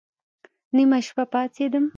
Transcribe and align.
نيمه 0.75 0.97
شپه 1.05 1.23
پاڅېدم. 1.31 1.85